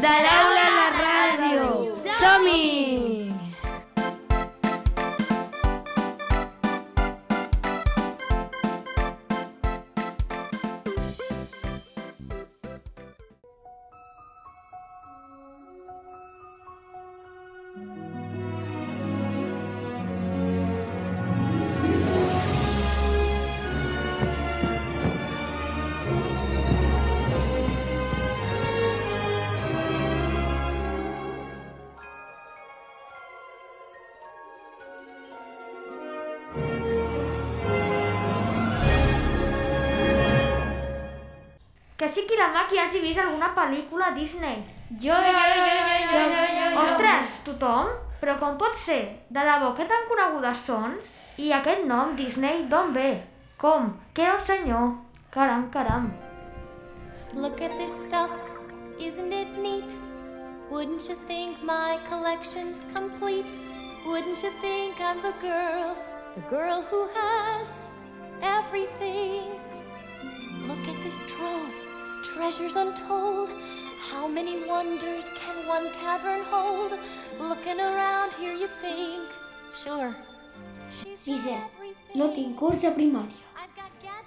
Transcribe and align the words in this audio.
De 0.00 0.06
l'aula 0.06 0.49
Hagi 43.00 43.08
vist 43.08 43.20
alguna 43.20 43.48
pel·lícula 43.56 44.10
Disney. 44.12 44.58
Jo, 45.00 45.14
jo, 45.14 45.32
jo, 45.32 45.54
jo, 45.56 45.76
jo, 45.88 46.00
jo, 46.12 46.24
jo, 46.32 46.64
jo. 46.72 46.80
Ostres, 46.82 47.36
tothom? 47.46 47.94
Però 48.20 48.34
com 48.36 48.58
pot 48.60 48.76
ser? 48.76 49.24
De 49.32 49.44
debò, 49.46 49.70
què 49.78 49.86
tan 49.88 50.04
conegudes 50.10 50.66
són? 50.66 50.98
I 51.40 51.48
aquest 51.56 51.86
nom, 51.88 52.12
Disney, 52.18 52.66
d'on 52.68 52.92
ve? 52.92 53.22
Com? 53.56 53.88
Que 54.12 54.26
era 54.26 54.34
un 54.36 54.44
senyor? 54.44 54.90
Caram, 55.32 55.70
caram. 55.72 56.10
Look 57.32 57.62
at 57.64 57.78
this 57.78 57.96
stuff, 58.02 58.36
isn't 58.98 59.32
it 59.32 59.56
neat? 59.56 59.96
Wouldn't 60.70 61.08
you 61.08 61.16
think 61.26 61.64
my 61.64 61.96
collection's 62.04 62.84
complete? 62.92 63.48
Wouldn't 64.04 64.44
you 64.44 64.52
think 64.60 65.00
I'm 65.00 65.24
the 65.24 65.32
girl, 65.40 65.96
the 66.36 66.44
girl 66.52 66.82
who 66.82 67.08
has 67.16 67.80
treasures 72.50 72.74
untold. 72.74 73.48
How 74.10 74.26
many 74.26 74.66
wonders 74.66 75.30
can 75.38 75.68
one 75.68 75.86
cavern 76.02 76.40
hold? 76.50 76.98
Looking 77.38 77.78
around 77.78 78.32
here, 78.32 78.54
you 78.54 78.68
think, 78.82 79.22
sure, 79.72 80.16
she's 80.90 81.20
Sisè, 81.20 81.58
no 82.16 82.32
tinc 82.34 82.56
curs 82.58 82.80
de 82.82 82.90
primària. 82.96 83.46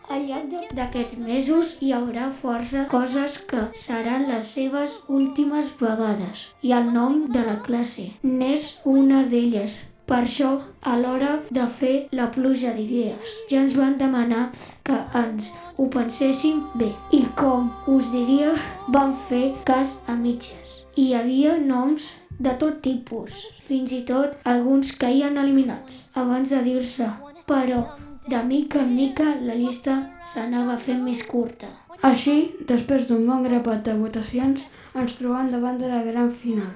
Al 0.09 0.23
llarg 0.29 0.71
d'aquests 0.77 1.19
mesos 1.25 1.75
hi 1.81 1.91
haurà 1.97 2.29
força 2.41 2.85
coses 2.91 3.37
que 3.49 3.63
seran 3.81 4.27
les 4.29 4.51
seves 4.55 4.99
últimes 5.07 5.71
vegades 5.79 6.47
i 6.61 6.73
el 6.79 6.91
nom 6.95 7.25
de 7.35 7.43
la 7.49 7.57
classe 7.67 8.07
n'és 8.23 8.77
una 8.85 9.23
d'elles. 9.33 9.81
Per 10.07 10.21
això, 10.21 10.49
a 10.83 10.95
l'hora 10.99 11.37
de 11.57 11.67
fer 11.79 11.93
la 12.19 12.29
pluja 12.31 12.73
d'idees, 12.75 13.35
ja 13.51 13.61
ens 13.63 13.75
van 13.79 13.95
demanar 13.99 14.49
que 14.83 14.97
ens 15.19 15.51
ho 15.77 15.87
penséssim 15.89 16.63
bé. 16.79 16.91
I 17.11 17.23
com 17.39 17.69
us 17.87 18.11
diria, 18.13 18.53
vam 18.95 19.13
fer 19.29 19.53
cas 19.67 19.97
a 20.07 20.15
mitges. 20.19 20.83
Hi 20.99 21.13
havia 21.17 21.57
noms 21.59 22.11
de 22.39 22.53
tot 22.59 22.81
tipus, 22.85 23.43
fins 23.67 23.93
i 23.95 24.01
tot 24.07 24.35
alguns 24.49 24.93
caien 24.99 25.37
eliminats 25.37 26.07
abans 26.19 26.53
de 26.53 26.61
dir-se, 26.65 27.09
però 27.47 27.83
de 28.27 28.41
mica 28.47 28.81
en 28.81 28.95
mica 28.95 29.33
la 29.41 29.55
llista 29.59 29.97
s'anava 30.33 30.77
fent 30.77 31.03
més 31.03 31.23
curta. 31.27 31.69
Així, 32.03 32.37
després 32.67 33.07
d'un 33.07 33.27
bon 33.27 33.45
grapat 33.47 33.85
de 33.87 33.95
votacions, 33.99 34.65
ens 34.95 35.15
trobam 35.19 35.51
davant 35.51 35.79
de 35.79 35.91
la 35.91 36.01
gran 36.03 36.31
final. 36.31 36.73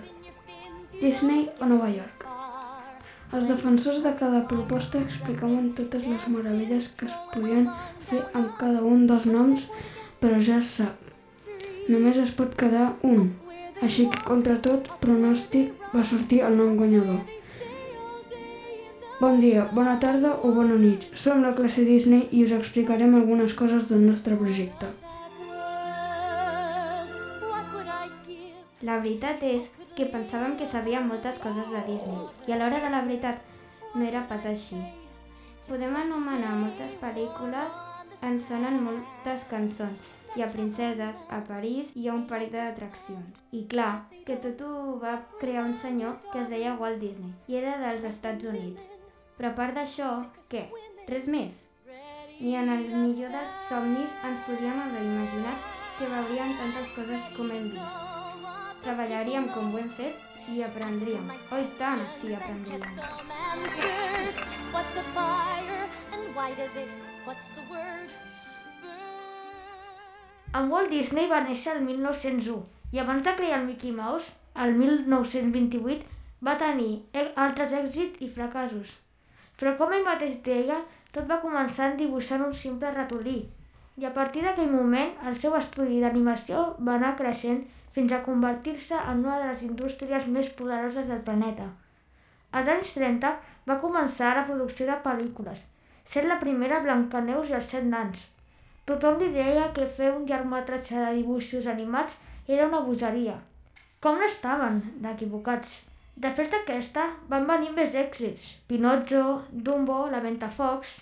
Disney 1.02 1.50
o 1.60 1.66
Nova 1.66 1.90
York. 1.92 2.27
Els 3.36 3.48
defensors 3.48 4.00
de 4.06 4.14
cada 4.20 4.46
proposta 4.48 5.02
explicaven 5.04 5.74
totes 5.76 6.06
les 6.08 6.28
meravelles 6.32 6.88
que 7.00 7.10
es 7.10 7.16
podien 7.34 7.66
fer 8.10 8.22
amb 8.40 8.54
cada 8.60 8.84
un 8.88 9.04
dels 9.10 9.26
noms, 9.28 9.66
però 10.22 10.38
ja 10.40 10.62
es 10.62 10.70
sap, 10.78 11.10
només 11.92 12.20
es 12.24 12.32
pot 12.38 12.56
quedar 12.60 12.94
un. 13.04 13.34
Així 13.84 14.08
que 14.14 14.24
contra 14.26 14.56
tot 14.64 14.88
pronòstic 15.02 15.92
va 15.92 16.06
sortir 16.08 16.40
el 16.48 16.56
nom 16.58 16.78
guanyador. 16.80 17.20
Bon 19.20 19.40
dia, 19.42 19.66
bona 19.74 19.98
tarda 20.00 20.36
o 20.46 20.54
bona 20.54 20.78
nit. 20.78 21.10
Som 21.18 21.44
la 21.44 21.52
classe 21.58 21.84
Disney 21.86 22.30
i 22.32 22.46
us 22.46 22.54
explicarem 22.56 23.16
algunes 23.18 23.58
coses 23.58 23.90
del 23.90 24.06
nostre 24.06 24.38
projecte. 24.40 24.90
La 28.88 29.00
veritat 29.02 29.42
és 29.44 29.68
que 29.98 30.06
pensàvem 30.14 30.54
que 30.58 30.68
sabíem 30.70 31.08
moltes 31.10 31.40
coses 31.42 31.72
de 31.74 31.80
Disney 31.88 32.26
i 32.46 32.54
a 32.54 32.58
l'hora 32.60 32.82
de 32.84 32.90
la 32.94 33.02
veritat 33.02 33.42
no 33.96 34.04
era 34.06 34.22
pas 34.30 34.46
així. 34.46 34.78
Podem 35.66 35.96
anomenar 35.98 36.54
moltes 36.60 36.94
pel·lícules, 37.02 37.80
ens 38.28 38.46
sonen 38.46 38.78
moltes 38.86 39.48
cançons 39.50 40.04
i 40.38 40.44
a 40.46 40.50
Princeses, 40.52 41.18
a 41.34 41.40
París, 41.48 41.90
hi 41.98 42.06
ha 42.08 42.14
un 42.14 42.28
parell 42.30 42.54
d'atraccions. 42.54 43.42
I 43.58 43.64
clar, 43.72 44.06
que 44.28 44.38
tot 44.44 44.62
ho 44.62 45.00
va 45.02 45.16
crear 45.42 45.66
un 45.66 45.74
senyor 45.82 46.20
que 46.30 46.44
es 46.44 46.52
deia 46.54 46.76
Walt 46.78 47.02
Disney 47.02 47.34
i 47.50 47.58
era 47.62 47.80
dels 47.82 48.06
Estats 48.12 48.46
Units. 48.52 48.92
Però 49.40 49.50
a 49.50 49.58
part 49.58 49.74
d'això, 49.80 50.12
què? 50.52 50.68
Res 51.10 51.26
més? 51.38 51.64
Ni 52.38 52.54
en 52.54 52.70
el 52.70 52.86
millor 52.92 53.34
dels 53.34 53.58
somnis 53.66 54.14
ens 54.30 54.46
podíem 54.46 54.78
haver 54.84 55.02
imaginat 55.10 55.74
que 55.98 56.12
veuríem 56.14 56.54
tantes 56.62 56.94
coses 56.94 57.34
com 57.34 57.50
hem 57.50 57.74
vist. 57.74 58.17
Treballaríem 58.88 59.48
com 59.52 59.74
ho 59.76 59.80
hem 59.82 59.88
fet 59.96 60.52
i 60.56 60.62
aprendríem. 60.64 61.32
Oh, 61.52 61.58
i 61.60 61.66
tant, 61.76 62.04
sí, 62.18 62.30
aprendríem. 62.38 62.86
En 70.62 70.72
Walt 70.72 70.96
Disney 70.96 71.28
va 71.34 71.44
néixer 71.50 71.76
el 71.76 71.84
1901 71.90 72.96
i 72.96 73.04
abans 73.04 73.28
de 73.28 73.36
crear 73.42 73.60
el 73.60 73.68
Mickey 73.68 73.92
Mouse, 73.92 74.32
el 74.56 74.80
1928, 74.80 76.08
va 76.48 76.56
tenir 76.64 76.92
altres 77.36 77.76
èxits 77.84 78.24
i 78.24 78.34
fracassos. 78.40 78.98
Però 79.60 79.76
com 79.82 79.92
ell 79.98 80.08
mateix 80.08 80.40
deia, 80.48 80.80
tot 81.12 81.28
va 81.28 81.44
començar 81.44 81.92
en 81.92 82.00
dibuixant 82.06 82.48
un 82.48 82.56
simple 82.66 82.96
ratolí. 82.96 83.42
I 84.00 84.08
a 84.08 84.16
partir 84.16 84.48
d'aquell 84.48 84.72
moment, 84.72 85.18
el 85.28 85.36
seu 85.44 85.60
estudi 85.60 86.00
d'animació 86.00 86.70
va 86.80 86.96
anar 86.96 87.18
creixent 87.20 87.66
fins 87.98 88.12
a 88.14 88.22
convertir-se 88.30 88.98
en 89.12 89.26
una 89.26 89.36
de 89.42 89.46
les 89.52 89.62
indústries 89.68 90.26
més 90.38 90.50
poderoses 90.58 91.06
del 91.12 91.22
planeta. 91.28 91.64
Als 92.60 92.68
anys 92.74 92.92
30 92.96 93.32
va 93.70 93.78
començar 93.84 94.34
la 94.38 94.44
producció 94.50 94.86
de 94.90 94.98
pel·lícules, 95.06 95.64
sent 96.12 96.28
la 96.32 96.38
primera 96.44 96.82
Blancaneus 96.84 97.50
i 97.50 97.56
els 97.60 97.72
set 97.72 97.88
nans. 97.94 98.20
Tothom 98.92 99.18
li 99.22 99.30
deia 99.38 99.64
que 99.78 99.88
fer 99.96 100.12
un 100.18 100.28
llargmetratge 100.30 101.00
de 101.00 101.16
dibuixos 101.16 101.66
animats 101.74 102.20
era 102.58 102.68
una 102.68 102.84
bogeria. 102.90 103.40
Com 104.06 104.22
n'estaven, 104.22 104.78
d'equivocats. 105.08 105.74
Després 106.28 106.54
d'aquesta 106.54 107.08
van 107.34 107.50
venir 107.50 107.74
més 107.80 107.98
èxits. 108.04 108.46
Pinocchio, 108.70 109.26
Dumbo, 109.70 110.00
La 110.14 110.22
Ventafocs... 110.28 110.94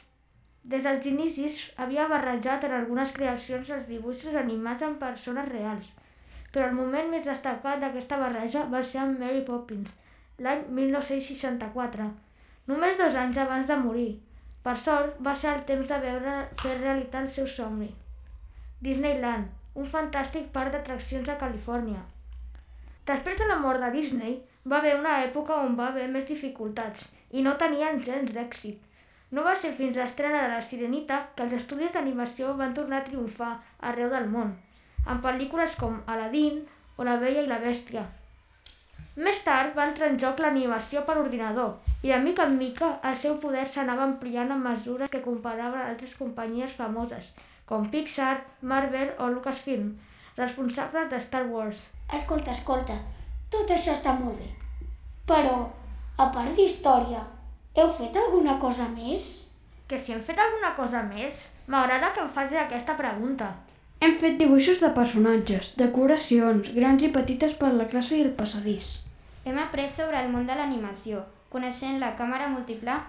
Des 0.71 0.81
dels 0.87 1.05
inicis 1.11 1.59
havia 1.83 2.07
barrejat 2.09 2.63
en 2.65 2.71
algunes 2.79 3.11
creacions 3.19 3.67
els 3.75 3.85
dibuixos 3.91 4.39
animats 4.45 4.87
amb 4.87 4.97
persones 5.03 5.51
reals. 5.51 5.91
Però 6.55 6.69
el 6.71 6.75
moment 6.75 7.09
més 7.11 7.25
destacat 7.27 7.81
d'aquesta 7.83 8.17
barreja 8.19 8.61
va 8.73 8.79
ser 8.89 8.99
amb 9.01 9.17
Mary 9.21 9.41
Poppins, 9.47 9.89
l'any 10.45 10.61
1964, 10.77 12.05
només 12.71 12.95
dos 13.01 13.17
anys 13.23 13.39
abans 13.43 13.67
de 13.71 13.75
morir. 13.81 14.11
Per 14.67 14.75
sort, 14.83 15.17
va 15.27 15.33
ser 15.41 15.49
el 15.51 15.65
temps 15.71 15.89
de 15.89 15.97
veure 16.05 16.35
fer 16.61 16.77
realitat 16.77 17.19
el 17.25 17.29
seu 17.37 17.49
somni. 17.57 17.89
Disneyland, 18.87 19.51
un 19.81 19.91
fantàstic 19.95 20.47
parc 20.55 20.71
d'atraccions 20.77 21.27
a 21.33 21.35
Califòrnia. 21.43 22.05
Després 23.11 23.37
de 23.41 23.51
la 23.51 23.59
mort 23.65 23.83
de 23.83 23.91
Disney, 23.97 24.37
va 24.71 24.79
haver 24.79 24.95
una 24.99 25.17
època 25.25 25.59
on 25.67 25.75
va 25.79 25.89
haver 25.91 26.07
més 26.13 26.25
dificultats 26.29 27.03
i 27.31 27.43
no 27.45 27.57
tenien 27.63 27.99
gens 28.07 28.31
d'èxit. 28.37 28.79
No 29.35 29.43
va 29.49 29.57
ser 29.61 29.73
fins 29.81 29.99
l'estrena 29.99 30.45
de 30.45 30.53
La 30.53 30.61
Sirenita 30.69 31.19
que 31.35 31.43
els 31.49 31.57
estudis 31.59 31.91
d'animació 31.97 32.55
van 32.63 32.73
tornar 32.79 33.03
a 33.03 33.09
triomfar 33.09 33.51
arreu 33.91 34.09
del 34.15 34.31
món, 34.37 34.55
amb 35.05 35.25
pel·lícules 35.25 35.75
com 35.79 35.97
Aladdin 36.11 36.61
o 36.97 37.07
La 37.07 37.17
Bella 37.21 37.43
i 37.45 37.49
la 37.49 37.59
Bèstia. 37.63 38.05
Més 39.15 39.37
tard 39.47 39.75
va 39.77 39.85
entrar 39.89 40.09
en 40.11 40.17
joc 40.19 40.41
l'animació 40.43 41.03
per 41.07 41.17
ordinador 41.21 41.75
i 42.05 42.11
de 42.11 42.17
mica 42.23 42.43
en 42.49 42.57
mica 42.59 42.89
el 43.09 43.15
seu 43.21 43.37
poder 43.43 43.67
s'anava 43.71 44.03
ampliant 44.05 44.51
a 44.51 44.57
mesures 44.63 45.11
que 45.11 45.23
comparaven 45.27 45.85
altres 45.85 46.17
companyies 46.19 46.75
famoses, 46.79 47.29
com 47.69 47.87
Pixar, 47.93 48.35
Marvel 48.61 49.13
o 49.19 49.29
Lucasfilm, 49.31 49.93
responsables 50.37 51.09
de 51.09 51.21
Star 51.27 51.45
Wars. 51.47 51.79
Escolta, 52.13 52.51
escolta, 52.51 52.97
tot 53.49 53.71
això 53.71 53.95
està 53.95 54.13
molt 54.19 54.37
bé. 54.41 54.51
Però, 55.31 55.55
a 56.17 56.27
part 56.35 56.51
d'història, 56.59 57.23
heu 57.75 57.89
fet 57.97 58.19
alguna 58.19 58.59
cosa 58.59 58.89
més? 58.91 59.31
Que 59.87 59.97
si 59.99 60.13
hem 60.13 60.21
fet 60.27 60.39
alguna 60.43 60.73
cosa 60.75 61.01
més, 61.07 61.39
m'agrada 61.71 62.11
que 62.13 62.21
em 62.25 62.29
facis 62.35 62.59
aquesta 62.61 62.97
pregunta. 62.99 63.49
Hem 64.05 64.19
fet 64.21 64.35
dibuixos 64.37 64.77
de 64.83 64.91
personatges, 64.93 65.71
decoracions, 65.79 66.67
grans 66.75 67.01
i 67.01 67.07
petites 67.09 67.55
per 67.57 67.71
la 67.73 67.87
classe 67.89 68.13
i 68.13 68.21
el 68.21 68.35
passadís. 68.37 68.89
Hem 69.49 69.55
après 69.57 69.89
sobre 69.89 70.19
el 70.21 70.27
món 70.29 70.43
de 70.45 70.53
l'animació, 70.53 71.23
coneixent 71.49 71.97
la 71.97 72.11
càmera 72.19 72.51
múltiple 72.51 72.99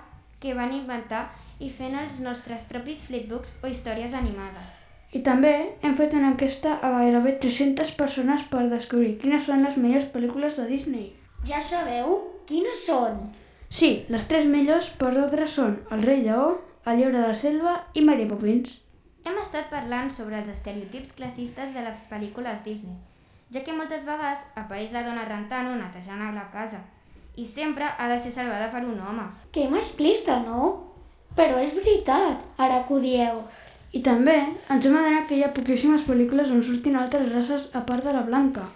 que 0.40 0.54
van 0.56 0.72
inventar 0.72 1.26
i 1.60 1.68
fent 1.68 1.98
els 2.00 2.22
nostres 2.24 2.64
propis 2.70 3.02
flipbooks 3.10 3.58
o 3.60 3.68
històries 3.68 4.14
animades. 4.16 4.78
I 5.12 5.20
també 5.26 5.52
hem 5.84 5.98
fet 6.00 6.16
una 6.16 6.30
enquesta 6.32 6.78
a 6.80 6.94
gairebé 6.94 7.36
300 7.44 7.92
persones 8.00 8.48
per 8.48 8.64
descobrir 8.72 9.18
quines 9.20 9.44
són 9.50 9.68
les 9.68 9.76
millors 9.76 10.08
pel·lícules 10.16 10.56
de 10.56 10.64
Disney. 10.72 11.10
Ja 11.44 11.60
sabeu 11.60 12.16
quines 12.48 12.86
són? 12.88 13.20
Sí, 13.68 13.92
les 14.08 14.24
tres 14.32 14.48
millors 14.48 14.88
per 14.96 15.12
ordre 15.12 15.44
són 15.44 15.76
El 15.92 16.08
rei 16.08 16.24
lleó, 16.24 16.54
El 16.88 17.02
llibre 17.02 17.20
de 17.20 17.28
la 17.28 17.36
selva 17.44 17.78
i 17.92 18.08
Mary 18.08 18.24
Poppins. 18.32 18.78
Hem 19.26 19.38
estat 19.42 19.64
parlant 19.72 20.06
sobre 20.14 20.36
els 20.38 20.48
estereotips 20.52 21.16
classistes 21.18 21.72
de 21.74 21.82
les 21.82 22.02
pel·lícules 22.06 22.60
Disney, 22.62 22.94
ja 23.50 23.62
que 23.66 23.72
moltes 23.74 24.04
vegades 24.06 24.44
apareix 24.60 24.92
la 24.94 25.02
dona 25.02 25.24
rentant 25.26 25.66
o 25.66 25.72
netejant 25.80 26.22
a 26.22 26.28
la 26.36 26.44
casa, 26.52 26.78
i 27.34 27.42
sempre 27.44 27.88
ha 27.88 28.06
de 28.12 28.20
ser 28.22 28.30
salvada 28.36 28.68
per 28.70 28.84
un 28.86 29.00
home. 29.02 29.24
Que 29.50 29.66
masclista, 29.72 30.38
no? 30.44 30.68
Però 31.34 31.58
és 31.58 31.74
veritat, 31.74 32.44
ara 32.56 32.84
que 32.86 32.94
ho 32.94 33.00
dieu. 33.02 33.42
I 33.98 34.04
també 34.06 34.36
ens 34.70 34.86
hem 34.86 34.94
adonat 35.00 35.26
que 35.26 35.40
hi 35.40 35.42
ha 35.42 35.50
poquíssimes 35.58 36.06
pel·lícules 36.06 36.54
on 36.54 36.62
surtin 36.62 36.94
altres 37.00 37.32
races 37.34 37.66
a 37.74 37.82
part 37.88 38.06
de 38.06 38.14
la 38.14 38.22
blanca, 38.30 38.68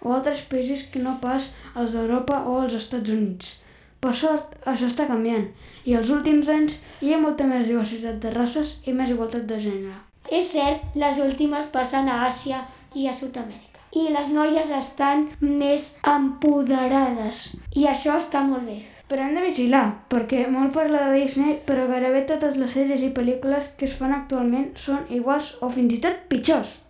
o 0.00 0.16
altres 0.16 0.40
països 0.48 0.88
que 0.88 1.04
no 1.04 1.18
pas 1.20 1.52
els 1.76 1.92
d'Europa 1.92 2.46
o 2.48 2.62
els 2.64 2.80
Estats 2.80 3.12
Units. 3.12 3.58
Per 4.02 4.10
sort, 4.18 4.54
això 4.66 4.88
està 4.90 5.04
canviant, 5.06 5.44
i 5.86 5.92
els 5.94 6.08
últims 6.10 6.48
anys 6.50 6.80
hi 7.06 7.12
ha 7.14 7.18
molta 7.22 7.46
més 7.46 7.68
diversitat 7.68 8.16
de 8.24 8.32
races 8.34 8.72
i 8.90 8.94
més 8.98 9.12
igualtat 9.12 9.44
de 9.46 9.58
gènere. 9.62 9.94
És 10.38 10.48
cert, 10.54 10.80
les 10.98 11.20
últimes 11.22 11.68
passen 11.70 12.08
a 12.10 12.16
Àsia 12.26 12.64
i 12.98 13.06
a 13.06 13.12
Sud-amèrica. 13.14 13.84
I 13.94 14.08
les 14.10 14.32
noies 14.34 14.72
estan 14.74 15.28
més 15.38 15.84
empoderades. 16.14 17.42
I 17.78 17.86
això 17.92 18.16
està 18.18 18.42
molt 18.48 18.66
bé. 18.66 18.80
Però 19.06 19.22
hem 19.22 19.36
de 19.38 19.44
vigilar, 19.44 19.84
perquè 20.10 20.48
molt 20.50 20.74
parla 20.74 21.04
de 21.04 21.20
Disney, 21.20 21.60
però 21.68 21.84
gairebé 21.86 22.24
totes 22.30 22.58
les 22.58 22.74
sèries 22.74 23.04
i 23.06 23.12
pel·lícules 23.14 23.68
que 23.78 23.86
es 23.86 23.94
fan 24.00 24.16
actualment 24.16 24.72
són 24.86 25.04
iguals 25.14 25.52
o 25.60 25.68
fins 25.76 25.94
i 25.94 26.00
tot 26.08 26.24
pitjors. 26.32 26.80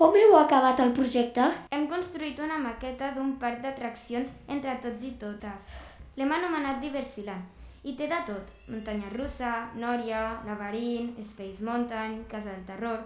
Com 0.00 0.16
heu 0.16 0.38
acabat 0.40 0.80
el 0.86 0.96
projecte? 0.96 1.50
Hem 1.76 1.84
construït 1.92 2.40
una 2.48 2.56
maqueta 2.64 3.12
d'un 3.12 3.36
parc 3.44 3.60
d'atraccions 3.66 4.32
entre 4.48 4.78
tots 4.86 5.04
i 5.04 5.12
totes. 5.20 5.68
L'hem 6.16 6.32
anomenat 6.32 6.80
Diversiland 6.80 7.86
i 7.86 7.92
té 7.98 8.08
de 8.10 8.18
tot. 8.26 8.48
Muntanya 8.72 9.10
russa, 9.12 9.52
Nòria, 9.78 10.22
Laberint, 10.46 11.12
Space 11.22 11.62
Mountain, 11.64 12.22
Casa 12.30 12.54
del 12.54 12.64
Terror... 12.68 13.04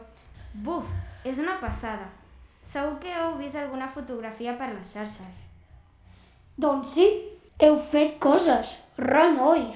Buf! 0.64 0.86
És 1.24 1.38
una 1.38 1.58
passada. 1.60 2.06
Segur 2.70 2.96
que 3.02 3.12
heu 3.12 3.34
vist 3.38 3.58
alguna 3.58 3.88
fotografia 3.90 4.54
per 4.58 4.70
les 4.72 4.94
xarxes. 4.94 5.42
Doncs 6.60 6.94
sí, 6.96 7.06
heu 7.60 7.76
fet 7.92 8.16
coses. 8.22 8.78
Renoi! 8.98 9.66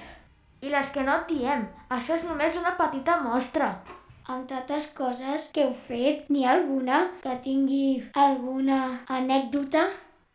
I 0.64 0.72
les 0.72 0.94
que 0.94 1.04
no 1.04 1.18
et 1.20 1.28
diem, 1.34 1.66
això 1.92 2.16
és 2.16 2.24
només 2.24 2.56
una 2.56 2.72
petita 2.78 3.18
mostra. 3.20 3.74
Amb 4.32 4.46
tantes 4.48 4.86
coses 4.96 5.50
que 5.52 5.66
heu 5.66 5.74
fet, 5.76 6.30
n'hi 6.32 6.46
ha 6.46 6.54
alguna 6.56 7.02
que 7.20 7.34
tingui 7.44 8.00
alguna 8.22 8.78
anècdota? 9.18 9.84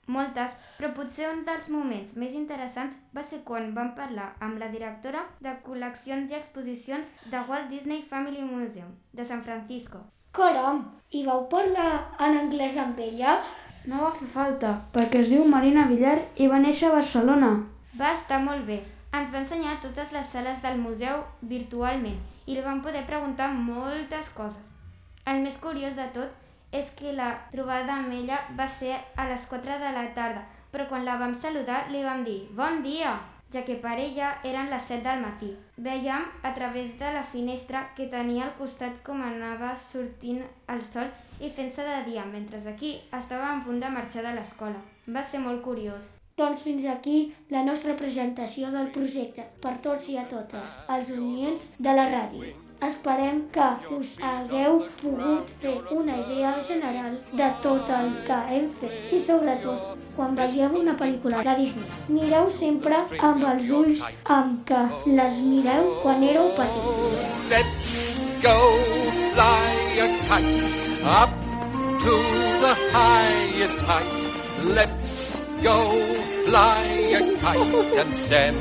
Moltes, 0.10 0.56
però 0.80 0.90
potser 0.98 1.28
un 1.30 1.44
dels 1.46 1.68
moments 1.70 2.16
més 2.18 2.34
interessants 2.38 2.96
va 3.14 3.22
ser 3.22 3.44
quan 3.46 3.68
vam 3.76 3.92
parlar 3.98 4.32
amb 4.46 4.58
la 4.62 4.70
directora 4.74 5.22
de 5.46 5.54
col·leccions 5.66 6.32
i 6.32 6.38
exposicions 6.38 7.12
de 7.30 7.42
Walt 7.50 7.70
Disney 7.70 8.02
Family 8.14 8.42
Museum 8.42 8.96
de 9.14 9.26
San 9.32 9.44
Francisco. 9.46 10.02
Caram, 10.34 10.82
i 11.14 11.22
vau 11.28 11.46
parlar 11.52 11.92
en 12.26 12.40
anglès 12.42 12.80
amb 12.82 12.98
ella? 13.06 13.38
No 13.86 14.02
va 14.06 14.10
fer 14.14 14.28
falta, 14.34 14.74
perquè 14.94 15.22
es 15.22 15.30
diu 15.30 15.46
Marina 15.50 15.86
Villar 15.92 16.18
i 16.38 16.50
va 16.50 16.60
néixer 16.66 16.90
a 16.90 16.96
Barcelona. 16.98 17.52
Va 18.02 18.12
estar 18.18 18.42
molt 18.42 18.66
bé. 18.66 18.82
Ens 19.14 19.32
va 19.34 19.44
ensenyar 19.44 19.80
totes 19.82 20.12
les 20.14 20.28
sales 20.34 20.60
del 20.66 20.82
museu 20.82 21.24
virtualment 21.54 22.20
i 22.46 22.58
li 22.58 22.66
vam 22.66 22.82
poder 22.82 23.06
preguntar 23.06 23.54
moltes 23.54 24.30
coses. 24.34 24.62
El 25.30 25.42
més 25.46 25.58
curiós 25.62 25.94
de 25.98 26.06
tot 26.18 26.39
és 26.71 26.92
que 26.98 27.13
la 27.13 27.31
trobada 27.51 27.95
amb 27.98 28.13
ella 28.13 28.44
va 28.57 28.68
ser 28.68 28.95
a 29.16 29.27
les 29.30 29.45
4 29.50 29.80
de 29.81 29.92
la 29.95 30.06
tarda, 30.13 30.45
però 30.71 30.86
quan 30.88 31.06
la 31.06 31.18
vam 31.18 31.33
saludar 31.33 31.88
li 31.89 32.04
vam 32.06 32.24
dir 32.24 32.42
«Bon 32.56 32.83
dia!», 32.83 33.18
ja 33.51 33.63
que 33.66 33.80
per 33.81 33.95
ella 33.98 34.36
eren 34.44 34.69
les 34.69 34.83
7 34.92 35.01
del 35.07 35.24
matí. 35.25 35.50
Veiem 35.77 36.27
a 36.44 36.54
través 36.54 36.94
de 37.00 37.13
la 37.13 37.24
finestra 37.24 37.88
que 37.95 38.07
tenia 38.12 38.45
al 38.45 38.54
costat 38.60 39.01
com 39.04 39.24
anava 39.25 39.74
sortint 39.89 40.44
el 40.68 40.86
sol 40.94 41.10
i 41.39 41.50
fent-se 41.50 41.86
de 41.88 42.04
dia, 42.12 42.25
mentre 42.25 42.62
aquí 42.69 43.00
estava 43.10 43.54
en 43.54 43.63
punt 43.66 43.81
de 43.81 43.89
marxar 43.89 44.24
de 44.27 44.38
l'escola. 44.38 44.86
Va 45.07 45.24
ser 45.24 45.42
molt 45.42 45.63
curiós. 45.66 46.19
Doncs 46.40 46.62
fins 46.64 46.86
aquí 46.88 47.34
la 47.52 47.66
nostra 47.68 47.94
presentació 48.00 48.70
del 48.72 48.88
projecte 48.96 49.44
per 49.60 49.74
tots 49.84 50.06
i 50.08 50.14
a 50.16 50.24
totes, 50.32 50.78
els 50.96 51.10
unients 51.12 51.66
de 51.84 51.96
la 51.98 52.06
ràdio. 52.14 52.52
Esperem 52.88 53.42
que 53.52 53.66
us 53.92 54.14
hagueu 54.24 54.78
pogut 55.02 55.50
fer 55.60 55.74
una 55.92 56.16
idea 56.22 56.54
general 56.64 57.18
de 57.42 57.50
tot 57.66 57.92
el 57.98 58.08
que 58.30 58.38
hem 58.56 58.70
fet 58.78 59.12
i 59.18 59.20
sobretot 59.26 60.06
quan 60.16 60.38
veieu 60.38 60.78
una 60.80 60.94
pel·lícula 61.02 61.42
de 61.50 61.58
Disney. 61.58 61.90
Mireu 62.20 62.48
sempre 62.60 63.02
amb 63.32 63.44
els 63.50 63.74
ulls 63.82 64.06
amb 64.38 64.64
què 64.70 64.86
les 65.20 65.42
mireu 65.50 65.92
quan 66.06 66.24
éreu 66.30 66.54
petits. 66.62 67.20
Let's 67.52 67.92
go 68.46 68.56
fly 69.36 70.08
a 70.08 70.08
kite 70.24 70.72
up 71.18 71.36
to 72.08 72.16
the 72.64 72.74
highest 72.96 73.86
height. 73.92 74.32
Let's 74.80 75.39
go 75.64 75.80
fly 76.46 76.84
a 77.20 77.38
kite 77.40 77.98
and 78.02 78.16
send 78.16 78.58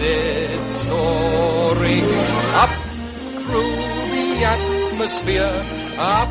it 0.00 0.70
soaring 0.70 2.10
up 2.62 2.70
through 3.42 3.76
the 4.14 4.28
atmosphere, 4.54 5.64
up 5.98 6.28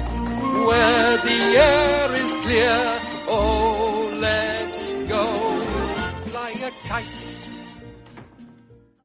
where 0.68 1.18
the 1.18 1.42
air 1.58 2.16
is 2.16 2.34
clear. 2.46 3.00
Oh, 3.30 4.18
let's 4.20 4.92
go 5.10 5.26
fly 6.30 6.52
a 6.52 6.72
kite 6.88 7.37